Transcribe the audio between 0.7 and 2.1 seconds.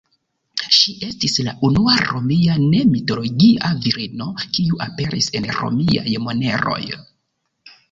Ŝi estis la unua